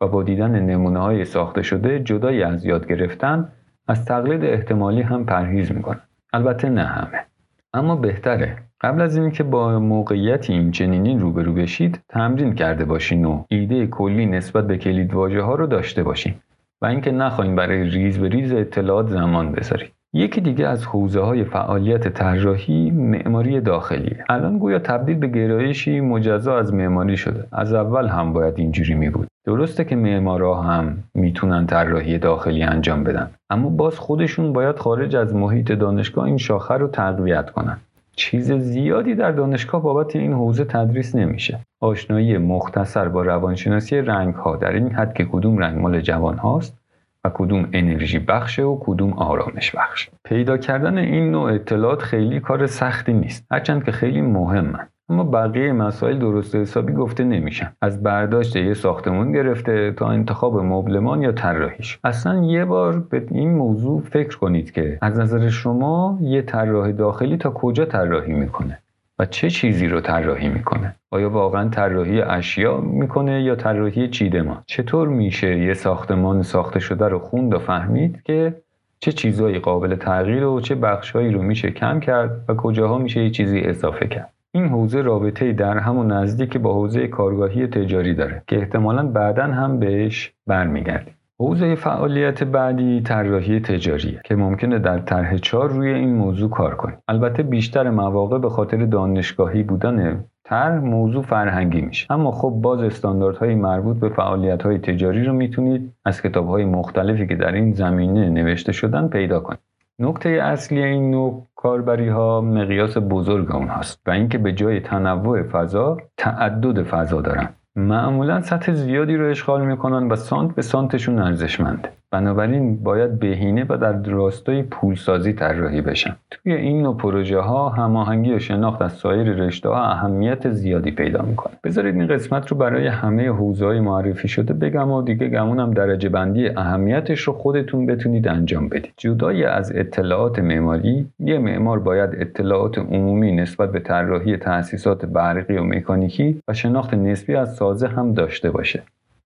و 0.00 0.08
با 0.08 0.22
دیدن 0.22 0.60
نمونه 0.60 0.98
های 0.98 1.24
ساخته 1.24 1.62
شده 1.62 2.00
جدای 2.00 2.42
از 2.42 2.64
یاد 2.64 2.86
گرفتن 2.86 3.48
از 3.88 4.04
تقلید 4.04 4.44
احتمالی 4.44 5.02
هم 5.02 5.24
پرهیز 5.24 5.72
می‌کنن 5.72 6.00
البته 6.32 6.68
نه 6.68 6.84
همه. 6.84 7.31
اما 7.74 7.96
بهتره. 7.96 8.56
قبل 8.80 9.00
از 9.00 9.16
اینکه 9.16 9.42
با 9.42 9.78
موقعیتی 9.78 10.52
این 10.52 10.70
چنینی 10.70 11.18
روبرو 11.18 11.52
بشید 11.54 12.00
تمرین 12.08 12.54
کرده 12.54 12.84
باشین 12.84 13.24
و 13.24 13.44
ایده 13.48 13.86
کلی 13.86 14.26
نسبت 14.26 14.66
به 14.66 14.78
کلید 14.78 15.12
ها 15.12 15.54
رو 15.54 15.66
داشته 15.66 16.02
باشین 16.02 16.34
و 16.82 16.86
اینکه 16.86 17.10
نخواهیم 17.10 17.56
برای 17.56 17.90
ریز 17.90 18.18
به 18.18 18.28
ریز 18.28 18.52
اطلاعات 18.52 19.08
زمان 19.08 19.52
بذارید. 19.52 19.92
یکی 20.14 20.40
دیگه 20.40 20.66
از 20.66 20.86
حوزه 20.86 21.20
های 21.20 21.44
فعالیت 21.44 22.08
طراحی 22.08 22.90
معماری 22.90 23.60
داخلی 23.60 24.16
الان 24.28 24.58
گویا 24.58 24.78
تبدیل 24.78 25.16
به 25.16 25.26
گرایشی 25.26 26.00
مجزا 26.00 26.58
از 26.58 26.74
معماری 26.74 27.16
شده. 27.16 27.44
از 27.52 27.74
اول 27.74 28.08
هم 28.08 28.32
باید 28.32 28.54
اینجوری 28.56 28.94
می 28.94 29.10
بود 29.10 29.28
درسته 29.44 29.84
که 29.84 29.96
معمارا 29.96 30.62
هم 30.62 30.98
می‌تونن 31.14 31.66
طراحی 31.66 32.18
داخلی 32.18 32.62
انجام 32.62 33.04
بدن. 33.04 33.30
اما 33.50 33.68
باز 33.68 33.98
خودشون 33.98 34.52
باید 34.52 34.78
خارج 34.78 35.16
از 35.16 35.34
محیط 35.34 35.72
دانشگاه 35.72 36.24
این 36.24 36.38
شاخه 36.38 36.74
رو 36.74 36.88
تقویت 36.88 37.50
کنن. 37.50 37.76
چیز 38.16 38.52
زیادی 38.52 39.14
در 39.14 39.32
دانشگاه 39.32 39.82
بابت 39.82 40.16
این 40.16 40.32
حوزه 40.32 40.64
تدریس 40.64 41.14
نمیشه. 41.14 41.58
آشنایی 41.80 42.38
مختصر 42.38 43.08
با 43.08 43.22
روانشناسی 43.22 43.96
رنگ 43.96 44.34
ها 44.34 44.56
در 44.56 44.72
این 44.72 44.90
حد 44.90 45.14
که 45.14 45.24
کدوم 45.24 45.58
رنگ 45.58 45.78
مال 45.78 46.00
جوان 46.00 46.38
هاست 46.38 46.81
و 47.24 47.30
کدوم 47.34 47.68
انرژی 47.72 48.18
بخشه 48.18 48.62
و 48.62 48.78
کدوم 48.80 49.12
آرامش 49.12 49.74
بخش 49.74 50.10
پیدا 50.24 50.56
کردن 50.56 50.98
این 50.98 51.30
نوع 51.30 51.52
اطلاعات 51.52 52.02
خیلی 52.02 52.40
کار 52.40 52.66
سختی 52.66 53.12
نیست. 53.12 53.46
هرچند 53.50 53.84
که 53.84 53.92
خیلی 53.92 54.20
مهمن. 54.20 54.88
اما 55.08 55.24
بقیه 55.24 55.72
مسائل 55.72 56.18
درست 56.18 56.54
حسابی 56.54 56.92
گفته 56.92 57.24
نمیشن. 57.24 57.72
از 57.82 58.02
برداشت 58.02 58.56
یه 58.56 58.74
ساختمون 58.74 59.32
گرفته 59.32 59.92
تا 59.92 60.08
انتخاب 60.08 60.56
مبلمان 60.58 61.22
یا 61.22 61.32
طراحیش. 61.32 61.98
اصلا 62.04 62.44
یه 62.44 62.64
بار 62.64 63.00
به 63.00 63.26
این 63.30 63.54
موضوع 63.54 64.00
فکر 64.00 64.38
کنید 64.38 64.72
که 64.72 64.98
از 65.02 65.18
نظر 65.18 65.48
شما 65.48 66.18
یه 66.22 66.42
طراح 66.42 66.92
داخلی 66.92 67.36
تا 67.36 67.50
کجا 67.50 67.84
طراحی 67.84 68.32
می‌کنه 68.32 68.78
و 69.18 69.26
چه 69.26 69.50
چیزی 69.50 69.88
رو 69.88 70.00
طراحی 70.00 70.48
می‌کنه؟ 70.48 70.94
آیا 71.12 71.30
واقعا 71.30 71.68
طراحی 71.68 72.20
اشیا 72.22 72.80
می‌کنه 72.80 73.42
یا 73.42 73.54
طراحی 73.54 74.08
چیدمان 74.08 74.62
چطور 74.66 75.08
میشه 75.08 75.58
یه 75.58 75.74
ساختمان 75.74 76.42
ساخته 76.42 76.80
شده 76.80 77.08
رو 77.08 77.18
خوند 77.18 77.54
و 77.54 77.58
فهمید 77.58 78.22
که 78.22 78.54
چه 79.00 79.12
چیزهایی 79.12 79.58
قابل 79.58 79.94
تغییر 79.94 80.44
و 80.44 80.60
چه 80.60 80.74
بخشهایی 80.74 81.30
رو 81.30 81.42
میشه 81.42 81.70
کم 81.70 82.00
کرد 82.00 82.44
و 82.48 82.54
کجاها 82.54 82.98
میشه 82.98 83.22
یه 83.22 83.30
چیزی 83.30 83.60
اضافه 83.60 84.06
کرد؟ 84.06 84.32
این 84.52 84.68
حوزه 84.68 85.02
رابطه 85.02 85.52
در 85.52 85.78
همون 85.78 86.12
نزدیک 86.12 86.56
با 86.56 86.74
حوزه 86.74 87.08
کارگاهی 87.08 87.66
تجاری 87.66 88.14
داره 88.14 88.42
که 88.46 88.58
احتمالا 88.58 89.06
بعدا 89.06 89.44
هم 89.44 89.78
بهش 89.78 90.32
برمیگردیم. 90.46 91.14
حوزه 91.38 91.74
فعالیت 91.74 92.44
بعدی 92.44 93.00
طراحی 93.00 93.60
تجاریه 93.60 94.20
که 94.24 94.36
ممکنه 94.36 94.78
در 94.78 94.98
طرح 94.98 95.36
چار 95.36 95.70
روی 95.70 95.92
این 95.92 96.14
موضوع 96.14 96.50
کار 96.50 96.74
کنیم 96.74 96.98
البته 97.08 97.42
بیشتر 97.42 97.90
مواقع 97.90 98.38
به 98.38 98.50
خاطر 98.50 98.84
دانشگاهی 98.84 99.62
بودن 99.62 100.24
طرح 100.52 100.78
موضوع 100.78 101.22
فرهنگی 101.22 101.80
میشه. 101.80 102.12
اما 102.12 102.30
خب 102.30 102.50
باز 102.50 102.80
استانداردهای 102.80 103.54
مربوط 103.54 103.96
به 103.96 104.08
فعالیت 104.08 104.68
تجاری 104.68 105.24
رو 105.24 105.32
می‌تونید 105.32 105.92
از 106.04 106.22
کتابهای 106.22 106.64
مختلفی 106.64 107.26
که 107.26 107.36
در 107.36 107.52
این 107.52 107.72
زمینه 107.72 108.30
نوشته 108.30 108.72
شدن 108.72 109.08
پیدا 109.08 109.40
کنید. 109.40 109.60
نکته 109.98 110.28
اصلی 110.28 110.82
این 110.82 111.10
نوع 111.10 111.46
کاربری 111.56 112.08
ها 112.08 112.40
مقیاس 112.40 112.98
بزرگ 112.98 113.54
اونهاست 113.54 114.02
و 114.06 114.10
اینکه 114.10 114.38
به 114.38 114.52
جای 114.52 114.80
تنوع 114.80 115.42
فضا 115.42 115.96
تعدد 116.16 116.82
فضا 116.82 117.20
دارن. 117.20 117.48
معمولا 117.76 118.42
سطح 118.42 118.72
زیادی 118.72 119.16
رو 119.16 119.30
اشغال 119.30 119.66
می‌کنن 119.66 120.08
و 120.08 120.16
سانت 120.16 120.54
به 120.54 120.62
سانتشون 120.62 121.18
ارزشمنده. 121.18 121.88
بنابراین 122.12 122.76
باید 122.76 123.18
بهینه 123.18 123.66
و 123.68 123.76
در 123.76 124.02
راستای 124.02 124.62
پولسازی 124.62 125.32
طراحی 125.32 125.80
بشن. 125.80 126.16
توی 126.30 126.52
این 126.52 126.82
نوع 126.82 126.96
پروژه 126.96 127.38
ها 127.38 127.68
هماهنگی 127.68 128.34
و 128.34 128.38
شناخت 128.38 128.82
از 128.82 128.92
سایر 128.92 129.32
رشته 129.32 129.68
ها 129.68 129.84
اهمیت 129.84 130.50
زیادی 130.50 130.90
پیدا 130.90 131.22
می‌کنه. 131.22 131.52
بذارید 131.64 131.94
این 131.94 132.06
قسمت 132.06 132.48
رو 132.48 132.56
برای 132.56 132.86
همه 132.86 133.28
حوزه 133.28 133.66
های 133.66 133.80
معرفی 133.80 134.28
شده 134.28 134.54
بگم 134.54 134.90
و 134.90 135.02
دیگه 135.02 135.28
گمونم 135.28 135.70
درجه 135.70 136.08
بندی 136.08 136.48
اهمیتش 136.48 137.20
رو 137.20 137.32
خودتون 137.32 137.86
بتونید 137.86 138.28
انجام 138.28 138.68
بدید. 138.68 138.92
جدای 138.96 139.44
از 139.44 139.72
اطلاعات 139.74 140.38
معماری 140.38 141.06
یه 141.20 141.38
معمار 141.38 141.78
باید 141.78 142.10
اطلاعات 142.12 142.78
عمومی 142.78 143.32
نسبت 143.32 143.72
به 143.72 143.80
طراحی 143.80 144.36
تأسیسات 144.36 145.06
برقی 145.06 145.56
و 145.56 145.64
مکانیکی 145.64 146.40
و 146.48 146.54
شناخت 146.54 146.94
نسبی 146.94 147.34
از 147.34 147.54
سازه 147.54 147.88
هم 147.88 148.12
داشته 148.12 148.50
باشه. 148.50 148.82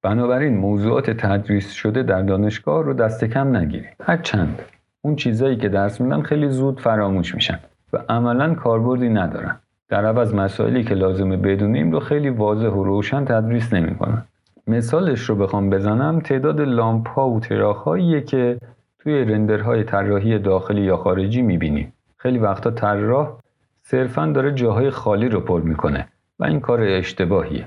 بنابراین 0.07 0.57
موضوعات 0.57 1.11
تدریس 1.11 1.73
شده 1.73 2.03
در 2.03 2.23
دانشگاه 2.23 2.83
رو 2.83 2.93
دست 2.93 3.25
کم 3.25 3.57
نگیرید. 3.57 3.97
هرچند 4.03 4.63
اون 5.03 5.17
چیزایی 5.17 5.57
که 5.57 5.69
درس 5.69 6.01
میدن 6.01 6.23
خیلی 6.23 6.49
زود 6.49 6.81
فراموش 6.81 7.35
میشن 7.35 7.59
و 7.93 7.99
عملا 8.09 8.55
کاربردی 8.55 9.09
ندارن. 9.09 9.57
در 9.89 10.05
عوض 10.05 10.35
مسائلی 10.35 10.85
که 10.85 10.95
لازمه 10.95 11.37
بدونیم 11.37 11.93
رو 11.93 12.01
خیلی 12.01 12.31
واضح 12.31 12.67
و 12.67 12.85
روشن 12.85 13.25
تدریس 13.25 13.73
نمی‌کنن. 13.73 14.23
مثالش 14.67 15.21
رو 15.21 15.37
بخوام 15.37 15.71
بزنم 15.71 16.21
تعداد 16.21 16.61
لامپ 16.61 17.09
ها 17.09 17.31
و 17.31 17.41
تراخ 17.41 17.89
که 18.27 18.59
توی 18.99 19.25
رندرهای 19.25 19.85
طراحی 19.85 20.39
داخلی 20.39 20.83
یا 20.83 20.97
خارجی 20.97 21.43
می‌بینیم. 21.43 21.93
خیلی 22.17 22.39
وقتا 22.39 22.71
طراح 22.71 23.29
صرفا 23.83 24.27
داره 24.27 24.53
جاهای 24.53 24.91
خالی 24.91 25.29
رو 25.29 25.41
پر 25.41 25.61
می‌کنه 25.61 26.09
و 26.39 26.45
این 26.45 26.61
کار 26.61 26.81
اشتباهیه. 26.83 27.65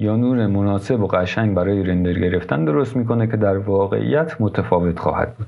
یا 0.00 0.16
نور 0.16 0.46
مناسب 0.46 1.00
و 1.00 1.06
قشنگ 1.06 1.54
برای 1.54 1.82
رندر 1.82 2.12
گرفتن 2.12 2.64
درست 2.64 2.96
می‌کنه 2.96 3.26
که 3.26 3.36
در 3.36 3.58
واقعیت 3.58 4.40
متفاوت 4.40 4.98
خواهد 4.98 5.34
بود. 5.34 5.46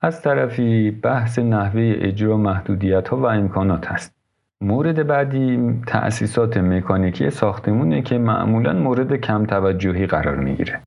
از 0.00 0.22
طرفی 0.22 0.90
بحث 0.90 1.38
نحوه 1.38 1.94
اجرا 1.96 2.36
محدودیت 2.36 3.08
ها 3.08 3.16
و 3.16 3.26
امکانات 3.26 3.86
هست. 3.86 4.14
مورد 4.60 5.06
بعدی 5.06 5.74
تأسیسات 5.86 6.56
مکانیکی 6.56 7.30
ساختمونه 7.30 8.02
که 8.02 8.18
معمولا 8.18 8.72
مورد 8.72 9.16
کم 9.16 9.44
توجهی 9.44 10.06
قرار 10.06 10.36
می‌گیره 10.36 10.80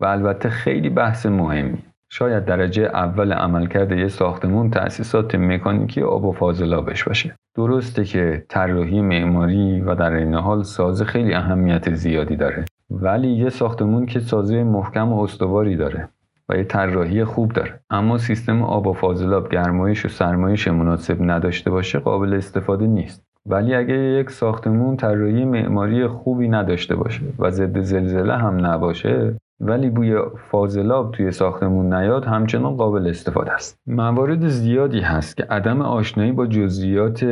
و 0.00 0.04
البته 0.04 0.48
خیلی 0.48 0.90
بحث 0.90 1.26
مهمی. 1.26 1.78
شاید 2.12 2.44
درجه 2.44 2.82
اول 2.82 3.32
عملکرد 3.32 3.92
یه 3.92 4.08
ساختمون 4.08 4.70
تأسیسات 4.70 5.34
مکانیکی 5.34 6.02
آب 6.02 6.24
و 6.24 6.32
فاضلابش 6.32 7.04
باشه. 7.04 7.36
درسته 7.56 8.04
که 8.04 8.44
طراحی 8.48 9.00
معماری 9.00 9.80
و 9.80 9.94
در 9.94 10.12
این 10.12 10.34
حال 10.34 10.62
سازه 10.62 11.04
خیلی 11.04 11.34
اهمیت 11.34 11.94
زیادی 11.94 12.36
داره. 12.36 12.64
ولی 12.90 13.28
یه 13.28 13.48
ساختمون 13.48 14.06
که 14.06 14.20
سازه 14.20 14.64
محکم 14.64 15.12
و 15.12 15.22
استواری 15.22 15.76
داره 15.76 16.08
و 16.48 16.56
یه 16.56 16.64
طراحی 16.64 17.24
خوب 17.24 17.52
داره. 17.52 17.80
اما 17.90 18.18
سیستم 18.18 18.62
آب 18.62 18.86
و 18.86 18.92
فاضلاب 18.92 19.52
گرمایش 19.52 20.04
و 20.04 20.08
سرمایش 20.08 20.68
مناسب 20.68 21.16
نداشته 21.20 21.70
باشه 21.70 21.98
قابل 21.98 22.34
استفاده 22.34 22.86
نیست. 22.86 23.24
ولی 23.46 23.74
اگه 23.74 23.94
یک 23.94 24.30
ساختمون 24.30 24.96
طراحی 24.96 25.44
معماری 25.44 26.06
خوبی 26.06 26.48
نداشته 26.48 26.96
باشه 26.96 27.22
و 27.38 27.50
ضد 27.50 27.80
زلزله 27.80 28.36
هم 28.36 28.66
نباشه 28.66 29.36
ولی 29.60 29.90
بوی 29.90 30.16
فاضلاب 30.50 31.12
توی 31.12 31.32
ساختمون 31.32 31.94
نیاد 31.94 32.24
همچنان 32.24 32.76
قابل 32.76 33.08
استفاده 33.08 33.52
است. 33.52 33.78
موارد 33.86 34.48
زیادی 34.48 35.00
هست 35.00 35.36
که 35.36 35.44
عدم 35.50 35.82
آشنایی 35.82 36.32
با 36.32 36.46
جزئیات 36.46 37.24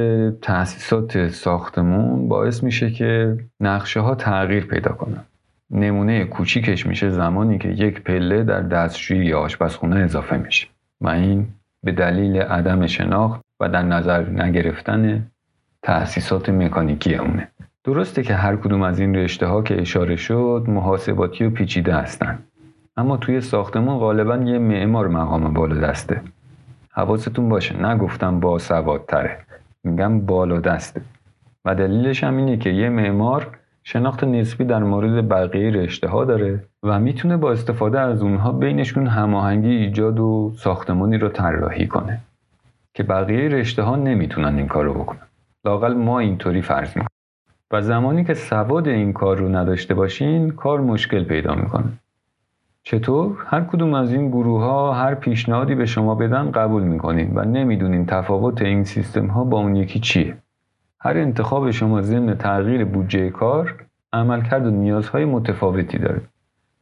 تأسیسات 0.43 1.29
ساختمون 1.29 2.29
باعث 2.29 2.63
میشه 2.63 2.91
که 2.91 3.39
نقشه 3.61 4.01
ها 4.01 4.15
تغییر 4.15 4.67
پیدا 4.67 4.93
کنن. 4.93 5.25
نمونه 5.71 6.25
کوچیکش 6.25 6.87
میشه 6.87 7.11
زمانی 7.11 7.59
که 7.59 7.69
یک 7.69 8.03
پله 8.03 8.45
در 8.45 8.61
دستشویی 8.61 9.27
یا 9.27 9.41
آشپزخونه 9.41 9.97
اضافه 10.01 10.37
میشه 10.37 10.67
و 11.01 11.09
این 11.09 11.47
به 11.85 11.93
دلیل 11.93 12.37
عدم 12.37 12.87
شناخت 12.87 13.41
و 13.61 13.69
در 13.69 13.83
نظر 13.83 14.29
نگرفتن 14.29 15.27
تأسیسات 15.83 16.49
مکانیکی 16.49 17.15
اونه. 17.15 17.49
درسته 17.89 18.23
که 18.23 18.35
هر 18.35 18.57
کدوم 18.57 18.83
از 18.83 19.01
این 19.01 19.17
رشته 19.17 19.47
ها 19.47 19.63
که 19.63 19.81
اشاره 19.81 20.17
شد 20.17 20.65
محاسباتی 20.69 21.45
و 21.45 21.51
پیچیده 21.51 21.95
هستند 21.95 22.45
اما 22.97 23.17
توی 23.17 23.41
ساختمون 23.41 23.99
غالبا 23.99 24.37
یه 24.37 24.59
معمار 24.59 25.09
مقام 25.09 25.53
بالا 25.53 25.75
دسته. 25.75 26.21
حواستون 26.91 27.49
باشه 27.49 27.87
نگفتم 27.87 28.41
با 28.41 28.59
سوادتره. 28.59 29.39
میگم 29.85 30.21
بالا 30.21 30.61
دسته. 30.61 31.01
و 31.65 31.75
دلیلش 31.75 32.25
هم 32.25 32.37
اینه 32.37 32.57
که 32.57 32.71
یه 32.71 32.89
معمار 32.89 33.59
شناخت 33.85 34.25
نسبی 34.25 34.65
در 34.65 34.83
مورد 34.83 35.29
بقیه 35.29 35.71
رشته 35.71 36.09
ها 36.09 36.25
داره 36.25 36.65
و 36.83 37.01
می‌تونه 37.01 37.37
با 37.37 37.53
استفاده 37.53 38.01
از 38.01 38.23
اونها 38.23 38.53
بینشون 38.53 39.07
هماهنگی 39.07 39.71
ایجاد 39.71 40.21
و 40.21 40.53
ساختمانی 40.59 41.19
رو 41.19 41.29
طراحی 41.29 41.87
کنه. 41.87 42.21
که 42.95 43.03
بقیه 43.03 43.49
رشته 43.49 43.83
ها 43.83 43.97
نمی‌تونن 43.97 44.57
این 44.57 44.69
کارو 44.69 44.95
بکنن. 44.95 45.27
لاقل 45.65 45.95
ما 45.95 46.19
اینطوری 46.19 46.63
فرض 46.63 46.89
می‌کنیم. 46.89 47.18
و 47.71 47.83
زمانی 47.83 48.25
که 48.25 48.35
سواد 48.35 48.89
این 48.89 49.13
کار 49.13 49.37
رو 49.37 49.49
نداشته 49.49 49.95
باشین 49.95 50.51
کار 50.51 50.81
مشکل 50.81 51.25
پیدا 51.25 51.55
می‌کنه. 51.55 51.93
چطور؟ 52.83 53.37
هر 53.47 53.61
کدوم 53.61 53.95
از 53.95 54.13
این 54.13 54.29
گروه 54.29 54.63
ها 54.63 54.93
هر 54.93 55.15
پیشنهادی 55.15 55.75
به 55.75 55.87
شما 55.87 56.15
بدن 56.15 56.51
قبول 56.51 56.83
می‌کنین 56.83 57.33
و 57.35 57.45
نمی‌دونین 57.45 58.07
تفاوت 58.07 58.63
این 58.63 58.85
سیستم 58.85 59.27
ها 59.27 59.45
با 59.45 59.59
اون 59.59 59.77
یکی 59.77 60.01
چیه. 60.01 60.37
هر 61.01 61.19
انتخاب 61.19 61.71
شما 61.71 62.03
ضمن 62.03 62.35
تغییر 62.35 62.85
بودجه 62.85 63.31
کار 63.31 63.75
عملکرد 64.13 64.67
و 64.67 64.71
نیازهای 64.71 65.25
متفاوتی 65.25 65.99
داره. 65.99 66.21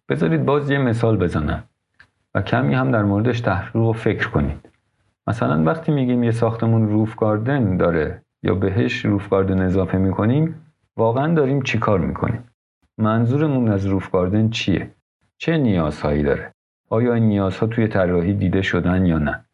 بذارید 0.08 0.44
باز 0.44 0.70
یه 0.70 0.78
مثال 0.78 1.16
بزنم 1.16 1.62
و 2.34 2.42
کمی 2.42 2.74
هم 2.74 2.90
در 2.90 3.02
موردش 3.02 3.40
تحقیق 3.40 3.82
و 3.82 3.92
فکر 3.92 4.28
کنید. 4.28 4.68
مثلا 5.26 5.62
وقتی 5.62 5.92
میگیم 5.92 6.24
یه 6.24 6.30
ساختمون 6.30 6.88
روف 6.88 7.16
گاردن 7.16 7.76
داره 7.76 8.22
یا 8.42 8.54
بهش 8.54 9.04
روف 9.04 9.28
گاردن 9.28 9.62
اضافه 9.62 9.98
می‌کنیم 9.98 10.54
واقعا 10.96 11.34
داریم 11.34 11.62
چی 11.62 11.78
کار 11.78 12.00
می‌کنیم؟ 12.00 12.44
منظورمون 12.98 13.68
از 13.68 13.86
روف 13.86 14.10
گاردن 14.10 14.50
چیه؟ 14.50 14.90
چه 15.38 15.58
نیازهایی 15.58 16.22
داره؟ 16.22 16.52
آیا 16.90 17.14
این 17.14 17.24
نیازها 17.24 17.66
توی 17.66 17.88
طراحی 17.88 18.34
دیده 18.34 18.62
شدن 18.62 19.06
یا 19.06 19.18
نه؟ 19.18 19.44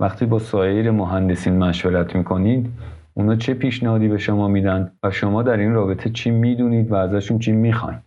وقتی 0.00 0.26
با 0.26 0.38
سایر 0.38 0.90
مهندسین 0.90 1.58
مشورت 1.58 2.16
می‌کنید 2.16 2.72
اونا 3.14 3.36
چه 3.36 3.54
پیشنهادی 3.54 4.08
به 4.08 4.18
شما 4.18 4.48
میدن 4.48 4.92
و 5.02 5.10
شما 5.10 5.42
در 5.42 5.56
این 5.56 5.72
رابطه 5.72 6.10
چی 6.10 6.30
می‌دونید 6.30 6.92
و 6.92 6.94
ازشون 6.94 7.38
چی 7.38 7.52
می‌خواین؟ 7.52 7.98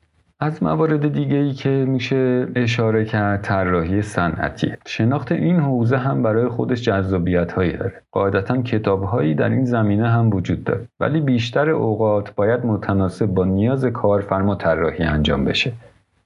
از 0.44 0.64
موارد 0.64 1.14
دیگه 1.14 1.38
ای 1.38 1.54
که 1.54 1.70
میشه 1.70 2.48
اشاره 2.56 3.06
کرد 3.06 3.42
طراحی 3.42 4.02
صنعتی 4.02 4.74
شناخت 4.86 5.32
این 5.32 5.60
حوزه 5.60 5.98
هم 5.98 6.24
برای 6.24 6.48
خودش 6.48 6.82
جذابیت 6.82 7.52
هایی 7.52 7.78
داره 7.78 8.02
قاعدتا 8.12 8.62
کتاب 8.62 9.04
هایی 9.04 9.36
در 9.36 9.50
این 9.50 9.66
زمینه 9.66 10.10
هم 10.10 10.30
وجود 10.34 10.64
داره 10.64 10.88
ولی 11.00 11.20
بیشتر 11.22 11.70
اوقات 11.70 12.36
باید 12.36 12.66
متناسب 12.66 13.26
با 13.26 13.46
نیاز 13.46 13.86
کارفرما 13.86 14.56
طراحی 14.56 15.04
انجام 15.04 15.46
بشه 15.46 15.72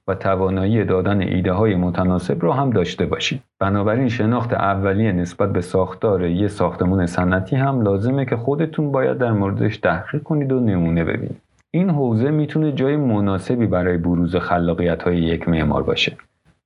و 0.08 0.14
توانایی 0.14 0.84
دادن 0.84 1.20
ایده 1.20 1.52
های 1.52 1.74
متناسب 1.74 2.42
رو 2.42 2.52
هم 2.52 2.70
داشته 2.70 3.06
باشید. 3.06 3.42
بنابراین 3.58 4.08
شناخت 4.08 4.52
اولیه 4.52 5.12
نسبت 5.12 5.52
به 5.52 5.60
ساختار 5.60 6.24
یه 6.24 6.48
ساختمون 6.48 7.06
صنعتی 7.06 7.56
هم 7.56 7.80
لازمه 7.80 8.24
که 8.24 8.36
خودتون 8.36 8.92
باید 8.92 9.18
در 9.18 9.32
موردش 9.32 9.76
تحقیق 9.76 10.22
کنید 10.22 10.52
و 10.52 10.60
نمونه 10.60 11.04
ببینید. 11.04 11.47
این 11.70 11.90
حوزه 11.90 12.30
می‌تونه 12.30 12.72
جای 12.72 12.96
مناسبی 12.96 13.66
برای 13.66 13.98
بروز 13.98 14.36
خلاقیت 14.36 15.02
های 15.02 15.18
یک 15.18 15.48
معمار 15.48 15.82
باشه. 15.82 16.16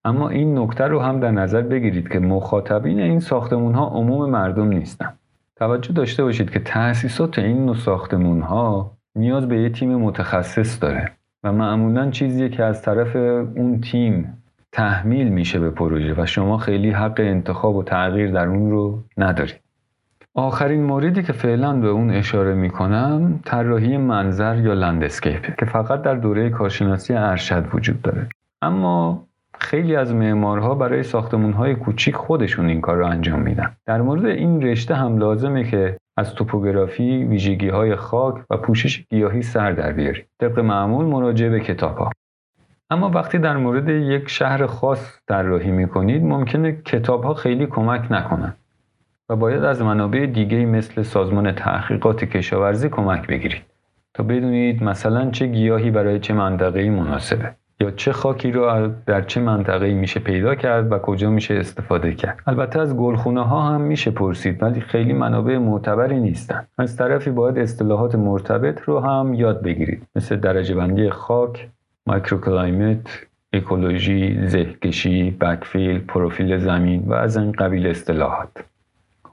اما 0.04 0.28
این 0.28 0.58
نکته 0.58 0.84
رو 0.84 1.00
هم 1.00 1.20
در 1.20 1.30
نظر 1.30 1.62
بگیرید 1.62 2.08
که 2.08 2.18
مخاطبین 2.18 3.00
این 3.00 3.20
ساختمون 3.20 3.74
ها 3.74 3.86
عموم 3.86 4.30
مردم 4.30 4.68
نیستن. 4.68 5.12
توجه 5.56 5.92
داشته 5.92 6.22
باشید 6.22 6.50
که 6.50 6.58
تأسیسات 6.58 7.38
این 7.38 7.66
نوع 7.66 7.76
ساختمون 7.76 8.40
ها 8.40 8.92
نیاز 9.16 9.48
به 9.48 9.62
یه 9.62 9.70
تیم 9.70 9.96
متخصص 9.96 10.82
داره 10.82 11.12
و 11.44 11.52
معمولا 11.52 12.10
چیزیه 12.10 12.48
که 12.48 12.64
از 12.64 12.82
طرف 12.82 13.16
اون 13.16 13.80
تیم 13.80 14.42
تحمیل 14.72 15.28
میشه 15.28 15.58
به 15.58 15.70
پروژه 15.70 16.14
و 16.22 16.26
شما 16.26 16.58
خیلی 16.58 16.90
حق 16.90 17.20
انتخاب 17.20 17.76
و 17.76 17.82
تغییر 17.82 18.30
در 18.30 18.46
اون 18.46 18.70
رو 18.70 19.02
ندارید. 19.16 19.60
آخرین 20.34 20.82
موردی 20.84 21.22
که 21.22 21.32
فعلا 21.32 21.72
به 21.72 21.88
اون 21.88 22.10
اشاره 22.10 22.54
می‌کنم 22.54 23.40
طراحی 23.44 23.96
منظر 23.96 24.56
یا 24.56 24.74
لندسکیپ 24.74 25.56
که 25.56 25.66
فقط 25.66 26.02
در 26.02 26.14
دوره 26.14 26.50
کارشناسی 26.50 27.14
ارشد 27.14 27.74
وجود 27.74 28.02
داره 28.02 28.28
اما 28.62 29.26
خیلی 29.58 29.96
از 29.96 30.14
معمارها 30.14 30.74
برای 30.74 31.02
ساختمانهای 31.02 31.74
کوچیک 31.74 32.16
خودشون 32.16 32.68
این 32.68 32.80
کار 32.80 32.96
رو 32.96 33.06
انجام 33.06 33.40
میدن 33.40 33.76
در 33.86 34.02
مورد 34.02 34.26
این 34.26 34.62
رشته 34.62 34.94
هم 34.94 35.18
لازمه 35.18 35.64
که 35.64 35.96
از 36.16 36.34
توپوگرافی، 36.34 37.24
ویژگی 37.24 37.68
های 37.68 37.96
خاک 37.96 38.34
و 38.50 38.56
پوشش 38.56 39.04
گیاهی 39.10 39.42
سر 39.42 39.72
در 39.72 39.92
بیارید. 39.92 40.26
طبق 40.40 40.58
معمول 40.58 41.04
مراجعه 41.04 41.50
به 41.50 41.60
کتاب 41.60 41.96
ها. 41.96 42.10
اما 42.90 43.10
وقتی 43.10 43.38
در 43.38 43.56
مورد 43.56 43.88
یک 43.88 44.28
شهر 44.28 44.66
خاص 44.66 45.18
طراحی 45.28 45.70
می‌کنید 45.70 46.24
ممکنه 46.24 46.72
کتاب 46.72 47.24
ها 47.24 47.34
خیلی 47.34 47.66
کمک 47.66 48.12
نکنن 48.12 48.54
باید 49.36 49.64
از 49.64 49.82
منابع 49.82 50.26
دیگه 50.26 50.66
مثل 50.66 51.02
سازمان 51.02 51.52
تحقیقات 51.52 52.24
کشاورزی 52.24 52.88
کمک 52.88 53.26
بگیرید 53.26 53.62
تا 54.14 54.22
بدونید 54.22 54.82
مثلا 54.82 55.30
چه 55.30 55.46
گیاهی 55.46 55.90
برای 55.90 56.18
چه 56.18 56.34
منطقه‌ای 56.34 56.90
مناسبه 56.90 57.54
یا 57.82 57.90
چه 57.90 58.12
خاکی 58.12 58.52
رو 58.52 58.90
در 59.06 59.22
چه 59.22 59.40
منطقه 59.40 59.94
میشه 59.94 60.20
پیدا 60.20 60.54
کرد 60.54 60.92
و 60.92 60.98
کجا 60.98 61.30
میشه 61.30 61.54
استفاده 61.54 62.14
کرد. 62.14 62.38
البته 62.46 62.80
از 62.80 62.96
گلخونه 62.96 63.44
ها 63.44 63.62
هم 63.62 63.80
میشه 63.80 64.10
پرسید 64.10 64.62
ولی 64.62 64.80
خیلی 64.80 65.12
منابع 65.12 65.58
معتبری 65.58 66.20
نیستن. 66.20 66.66
از 66.78 66.96
طرفی 66.96 67.30
باید 67.30 67.58
اصطلاحات 67.58 68.14
مرتبط 68.14 68.80
رو 68.80 69.00
هم 69.00 69.34
یاد 69.34 69.62
بگیرید. 69.62 70.02
مثل 70.16 70.36
درجه 70.36 70.74
بندی 70.74 71.10
خاک 71.10 71.68
microclimate 72.06 73.26
اکولوژی 73.52 74.46
زهکشی 74.46 75.30
backfill 75.30 75.98
پروفیل 75.98 76.58
زمین 76.58 77.02
و 77.06 77.12
از 77.12 77.36
این 77.36 77.52
قبیل 77.52 77.86
اصطلاحات. 77.86 78.71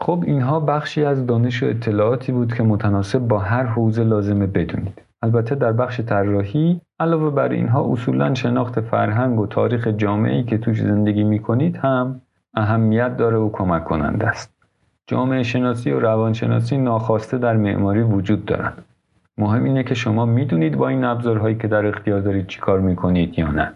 خب 0.02 0.24
اینها 0.28 0.60
بخشی 0.60 1.04
از 1.04 1.26
دانش 1.26 1.64
و 1.64 1.66
اطلاعاتی 1.66 2.32
بود 2.32 2.54
که 2.54 2.64
متناسب 2.64 3.20
با 3.20 3.40
هر 3.40 3.64
حوزه 3.64 4.04
لازمه 4.04 4.48
بدونید 4.48 5.02
البته 5.22 5.56
در 5.56 5.72
بخش 5.72 6.02
طراحی 6.02 6.82
علاوه 7.00 7.30
بر 7.30 7.50
اینها 7.50 7.92
اصولا 7.92 8.34
شناخت 8.34 8.82
فرهنگ 8.82 9.40
و 9.40 9.48
تاریخ 9.48 9.88
جامعه‌ای 9.88 10.44
که 10.44 10.58
توش 10.58 10.82
زندگی 10.82 11.24
می‌کنید 11.24 11.78
هم 11.78 12.22
اهمیت 12.54 13.18
داره 13.18 13.38
و 13.38 13.50
کمک 13.54 13.84
کننده 13.84 14.28
است. 14.28 14.54
جامعه 15.08 15.44
شناسی 15.44 15.92
و 15.92 16.00
روانشناسی 16.00 16.78
ناخواسته 16.78 17.38
در 17.38 17.58
معماری 17.58 18.02
وجود 18.02 18.46
دارند. 18.46 18.86
مهم 19.38 19.64
اینه 19.64 19.84
که 19.84 19.96
شما 19.96 20.26
می‌دونید 20.26 20.78
با 20.78 20.88
این 20.88 21.04
ابزارهایی 21.04 21.56
که 21.56 21.68
در 21.68 21.86
اختیار 21.86 22.20
دارید 22.20 22.48
چیکار 22.48 22.80
می‌کنید 22.80 23.40
یا 23.40 23.52
نه. 23.52 23.72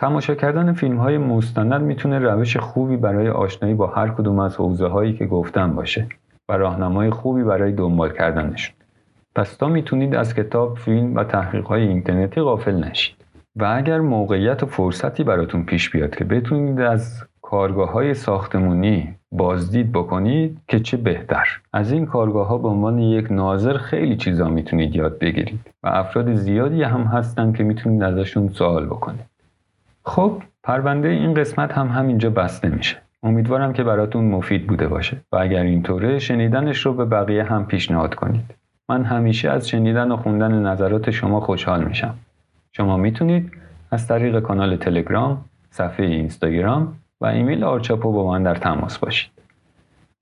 تماشا 0.00 0.34
کردن 0.34 0.72
فیلم 0.72 0.96
های 0.96 1.18
مستند 1.18 1.82
می‌تونه 1.82 2.18
روش 2.18 2.56
خوبی 2.56 2.96
برای 2.96 3.28
آشنایی 3.28 3.74
با 3.74 3.86
هر 3.86 4.08
کدوم 4.08 4.38
از 4.38 4.56
حوزه 4.56 4.86
هایی 4.86 5.12
که 5.12 5.26
گفتم 5.26 5.74
باشه 5.74 6.06
و 6.48 6.52
راهنمای 6.52 7.10
خوبی 7.10 7.42
برای 7.42 7.72
دنبال 7.72 8.12
کردنشون. 8.12 8.76
پس 9.34 9.56
تا 9.56 9.68
می‌تونید 9.68 10.14
از 10.14 10.34
کتاب، 10.34 10.76
فیلم 10.76 11.14
و 11.14 11.24
تحقیق 11.24 11.66
های 11.66 11.88
اینترنتی 11.88 12.40
غافل 12.40 12.84
نشید. 12.84 13.16
و 13.56 13.74
اگر 13.76 14.00
موقعیت 14.00 14.62
و 14.62 14.66
فرصتی 14.66 15.24
براتون 15.24 15.64
پیش 15.64 15.90
بیاد 15.90 16.16
که 16.16 16.24
بتونید 16.24 16.80
از 16.80 17.24
کارگاه 17.42 17.92
های 17.92 18.14
ساختمونی 18.14 19.14
بازدید 19.32 19.92
بکنید 19.92 20.58
که 20.68 20.80
چه 20.80 20.96
بهتر 20.96 21.46
از 21.72 21.92
این 21.92 22.06
کارگاه 22.06 22.46
ها 22.46 22.58
به 22.58 22.68
عنوان 22.68 22.98
یک 22.98 23.32
ناظر 23.32 23.76
خیلی 23.76 24.16
چیزا 24.16 24.48
می‌تونید 24.48 24.96
یاد 24.96 25.18
بگیرید 25.18 25.60
و 25.82 25.88
افراد 25.88 26.34
زیادی 26.34 26.82
هم 26.82 27.00
هستن 27.00 27.52
که 27.52 27.64
می‌تونید 27.64 28.02
ازشون 28.02 28.48
سوال 28.48 28.86
بکنید 28.86 29.29
خب 30.04 30.42
پرونده 30.62 31.08
این 31.08 31.34
قسمت 31.34 31.72
هم 31.72 31.88
همینجا 31.88 32.30
بسته 32.30 32.68
میشه 32.68 32.96
امیدوارم 33.22 33.72
که 33.72 33.82
براتون 33.84 34.24
مفید 34.24 34.66
بوده 34.66 34.88
باشه 34.88 35.16
و 35.32 35.36
اگر 35.36 35.62
اینطوره 35.62 36.18
شنیدنش 36.18 36.86
رو 36.86 36.94
به 36.94 37.04
بقیه 37.04 37.44
هم 37.44 37.66
پیشنهاد 37.66 38.14
کنید 38.14 38.54
من 38.88 39.04
همیشه 39.04 39.50
از 39.50 39.68
شنیدن 39.68 40.10
و 40.10 40.16
خوندن 40.16 40.66
نظرات 40.66 41.10
شما 41.10 41.40
خوشحال 41.40 41.84
میشم. 41.84 42.14
شما 42.72 42.96
می‌تونید 42.96 43.52
از 43.90 44.08
طریق 44.08 44.40
کانال 44.40 44.76
تلگرام، 44.76 45.44
صفحه 45.70 46.06
اینستاگرام 46.06 46.96
و 47.20 47.26
ایمیل 47.26 47.64
آرچاپو 47.64 48.12
با 48.12 48.30
من 48.30 48.42
در 48.42 48.54
تماس 48.54 48.98
باشید. 48.98 49.30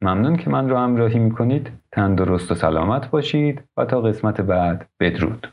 ممنون 0.03 0.37
که 0.37 0.51
من 0.51 0.69
را 0.69 0.81
همراهی 0.81 1.19
می‌کنید. 1.19 1.71
تندرست 1.93 2.53
و 2.53 2.55
سلامت 2.55 3.11
باشید 3.11 3.63
و 3.77 3.85
تا 3.85 4.01
قسمت 4.01 4.41
بعد 4.41 4.87
بدرود. 5.01 5.47